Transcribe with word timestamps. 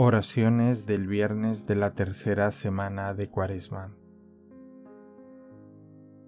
Oraciones 0.00 0.86
del 0.86 1.08
viernes 1.08 1.66
de 1.66 1.74
la 1.74 1.92
tercera 1.92 2.52
semana 2.52 3.14
de 3.14 3.28
Cuaresma. 3.30 3.96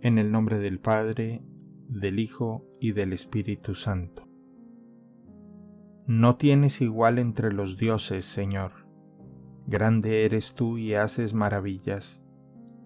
En 0.00 0.18
el 0.18 0.32
nombre 0.32 0.58
del 0.58 0.80
Padre, 0.80 1.44
del 1.86 2.18
Hijo 2.18 2.66
y 2.80 2.90
del 2.90 3.12
Espíritu 3.12 3.76
Santo. 3.76 4.26
No 6.08 6.34
tienes 6.34 6.80
igual 6.80 7.20
entre 7.20 7.52
los 7.52 7.76
dioses, 7.76 8.24
Señor. 8.24 8.72
Grande 9.68 10.24
eres 10.24 10.54
tú 10.54 10.76
y 10.76 10.94
haces 10.94 11.32
maravillas. 11.32 12.20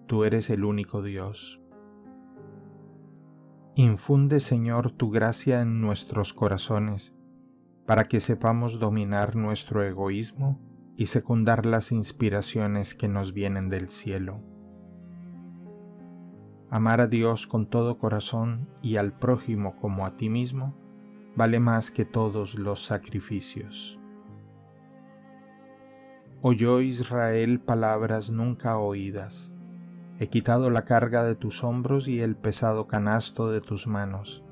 Tú 0.05 0.23
eres 0.23 0.51
el 0.51 0.63
único 0.63 1.01
Dios. 1.01 1.59
Infunde, 3.73 4.39
Señor, 4.39 4.91
tu 4.91 5.09
gracia 5.09 5.63
en 5.63 5.81
nuestros 5.81 6.35
corazones, 6.35 7.15
para 7.87 8.07
que 8.07 8.19
sepamos 8.19 8.77
dominar 8.77 9.35
nuestro 9.35 9.81
egoísmo 9.81 10.61
y 10.97 11.07
secundar 11.07 11.65
las 11.65 11.91
inspiraciones 11.91 12.95
que 12.95 13.07
nos 13.07 13.33
vienen 13.33 13.69
del 13.69 13.89
cielo. 13.89 14.39
Amar 16.69 17.01
a 17.01 17.07
Dios 17.07 17.47
con 17.47 17.67
todo 17.67 17.97
corazón 17.97 18.69
y 18.81 18.97
al 18.97 19.13
prójimo 19.13 19.75
como 19.77 20.05
a 20.05 20.17
ti 20.17 20.29
mismo 20.29 20.75
vale 21.35 21.59
más 21.59 21.91
que 21.91 22.05
todos 22.05 22.55
los 22.55 22.85
sacrificios. 22.85 23.99
Oyó 26.41 26.81
Israel 26.81 27.59
palabras 27.59 28.29
nunca 28.29 28.77
oídas. 28.77 29.53
He 30.19 30.27
quitado 30.27 30.69
la 30.69 30.85
carga 30.85 31.23
de 31.23 31.35
tus 31.35 31.63
hombros 31.63 32.07
y 32.07 32.21
el 32.21 32.35
pesado 32.35 32.87
canasto 32.87 33.51
de 33.51 33.61
tus 33.61 33.87
manos. 33.87 34.43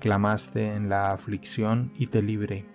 Clamaste 0.00 0.74
en 0.74 0.88
la 0.88 1.12
aflicción 1.12 1.92
y 1.96 2.08
te 2.08 2.22
libré 2.22 2.74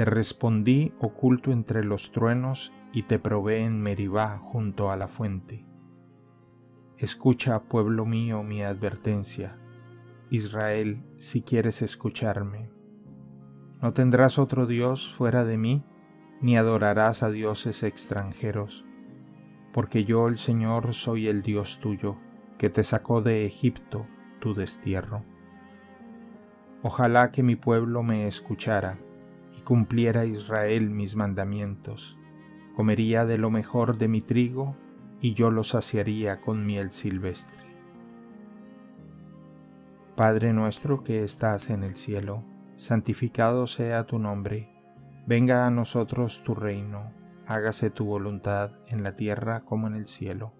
te 0.00 0.06
respondí 0.06 0.94
oculto 0.98 1.52
entre 1.52 1.84
los 1.84 2.10
truenos 2.10 2.72
y 2.90 3.02
te 3.02 3.18
probé 3.18 3.64
en 3.66 3.82
Meribá 3.82 4.38
junto 4.38 4.90
a 4.90 4.96
la 4.96 5.08
fuente. 5.08 5.66
Escucha, 6.96 7.64
pueblo 7.64 8.06
mío, 8.06 8.42
mi 8.42 8.62
advertencia. 8.62 9.58
Israel, 10.30 11.04
si 11.18 11.42
quieres 11.42 11.82
escucharme. 11.82 12.70
No 13.82 13.92
tendrás 13.92 14.38
otro 14.38 14.64
Dios 14.66 15.12
fuera 15.18 15.44
de 15.44 15.58
mí, 15.58 15.84
ni 16.40 16.56
adorarás 16.56 17.22
a 17.22 17.30
dioses 17.30 17.82
extranjeros, 17.82 18.86
porque 19.70 20.06
yo 20.06 20.28
el 20.28 20.38
Señor 20.38 20.94
soy 20.94 21.28
el 21.28 21.42
Dios 21.42 21.78
tuyo, 21.78 22.16
que 22.56 22.70
te 22.70 22.84
sacó 22.84 23.20
de 23.20 23.44
Egipto, 23.44 24.06
tu 24.40 24.54
destierro. 24.54 25.24
Ojalá 26.82 27.30
que 27.30 27.42
mi 27.42 27.54
pueblo 27.54 28.02
me 28.02 28.26
escuchara 28.26 28.96
cumpliera 29.70 30.24
Israel 30.24 30.90
mis 30.90 31.14
mandamientos, 31.14 32.18
comería 32.74 33.24
de 33.24 33.38
lo 33.38 33.52
mejor 33.52 33.98
de 33.98 34.08
mi 34.08 34.20
trigo 34.20 34.74
y 35.20 35.34
yo 35.34 35.52
lo 35.52 35.62
saciaría 35.62 36.40
con 36.40 36.66
miel 36.66 36.90
silvestre. 36.90 37.56
Padre 40.16 40.52
nuestro 40.52 41.04
que 41.04 41.22
estás 41.22 41.70
en 41.70 41.84
el 41.84 41.94
cielo, 41.94 42.42
santificado 42.74 43.68
sea 43.68 44.06
tu 44.06 44.18
nombre, 44.18 44.72
venga 45.28 45.64
a 45.68 45.70
nosotros 45.70 46.42
tu 46.42 46.56
reino, 46.56 47.12
hágase 47.46 47.90
tu 47.90 48.06
voluntad 48.06 48.72
en 48.88 49.04
la 49.04 49.14
tierra 49.14 49.60
como 49.60 49.86
en 49.86 49.94
el 49.94 50.06
cielo. 50.06 50.52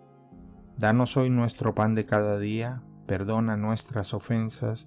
Danos 0.78 1.16
hoy 1.16 1.31
nuestro 1.31 1.75
pan 1.75 1.97
de 1.97 2.06
cada 2.06 2.38
día, 2.38 2.81
perdona 3.08 3.56
nuestras 3.56 4.14
ofensas, 4.14 4.86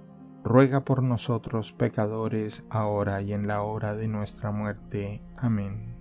ruega 0.43 0.81
por 0.81 1.03
nosotros 1.03 1.71
pecadores, 1.71 2.63
ahora 2.69 3.21
y 3.21 3.33
en 3.33 3.47
la 3.47 3.61
hora 3.61 3.95
de 3.95 4.07
nuestra 4.07 4.51
muerte. 4.51 5.21
Amén. 5.37 5.95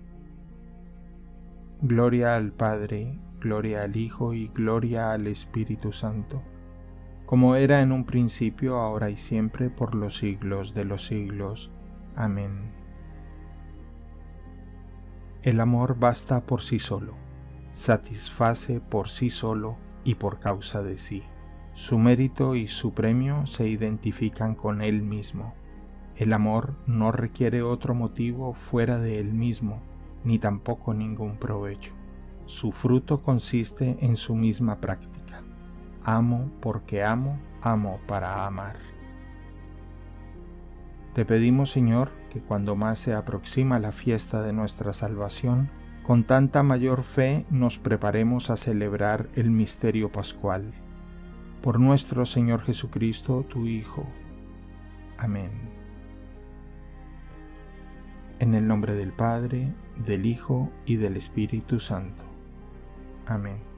Gloria 1.83 2.37
al 2.37 2.53
Padre, 2.53 3.19
gloria 3.41 3.83
al 3.83 3.97
Hijo 3.97 4.35
y 4.35 4.49
gloria 4.49 5.13
al 5.13 5.27
Espíritu 5.27 5.93
Santo, 5.93 6.43
como 7.27 7.55
era 7.55 7.81
en 7.83 7.93
un 7.93 8.05
principio, 8.05 8.79
ahora 8.79 9.11
y 9.11 9.17
siempre, 9.17 9.71
por 9.71 9.95
los 9.95 10.17
siglos 10.17 10.75
de 10.75 10.85
los 10.85 11.07
siglos. 11.07 11.71
Amén. 12.17 12.73
El 15.43 15.61
amor 15.61 15.99
basta 15.99 16.43
por 16.43 16.63
sí 16.63 16.79
solo, 16.79 17.15
satisface 17.73 18.81
por 18.81 19.09
sí 19.09 19.31
solo 19.31 19.77
y 20.05 20.17
por 20.17 20.39
causa 20.39 20.83
de 20.83 20.99
sí. 20.99 21.23
Su 21.81 21.99
mérito 21.99 22.57
y 22.57 22.69
su 22.69 22.93
premio 22.93 23.47
se 23.47 23.67
identifican 23.67 24.55
con 24.55 24.83
él 24.83 25.01
mismo. 25.01 25.55
El 26.15 26.35
amor 26.35 26.75
no 26.87 27.11
requiere 27.11 27.63
otro 27.63 27.95
motivo 27.95 28.53
fuera 28.53 28.99
de 28.99 29.19
él 29.19 29.33
mismo, 29.33 29.81
ni 30.23 30.39
tampoco 30.39 30.93
ningún 30.93 31.39
provecho. 31.39 31.93
Su 32.45 32.73
fruto 32.73 33.23
consiste 33.23 33.97
en 34.03 34.17
su 34.17 34.35
misma 34.35 34.77
práctica. 34.77 35.41
Amo 36.05 36.51
porque 36.61 37.03
amo, 37.03 37.39
amo 37.63 37.99
para 38.07 38.45
amar. 38.45 38.77
Te 41.15 41.25
pedimos, 41.25 41.71
Señor, 41.71 42.11
que 42.29 42.41
cuando 42.41 42.77
más 42.77 42.99
se 42.99 43.15
aproxima 43.15 43.79
la 43.79 43.93
fiesta 43.93 44.43
de 44.43 44.53
nuestra 44.53 44.93
salvación, 44.93 45.71
con 46.03 46.25
tanta 46.25 46.63
mayor 46.63 47.05
fe 47.05 47.47
nos 47.49 47.79
preparemos 47.79 48.51
a 48.51 48.59
celebrar 48.59 49.31
el 49.35 49.51
misterio 49.51 50.13
pascual 50.13 50.75
por 51.63 51.79
nuestro 51.79 52.25
Señor 52.25 52.63
Jesucristo, 52.63 53.45
tu 53.49 53.67
Hijo. 53.67 54.07
Amén. 55.19 55.51
En 58.39 58.55
el 58.55 58.67
nombre 58.67 58.95
del 58.95 59.13
Padre, 59.13 59.73
del 60.07 60.25
Hijo 60.25 60.71
y 60.87 60.97
del 60.97 61.17
Espíritu 61.17 61.79
Santo. 61.79 62.23
Amén. 63.27 63.70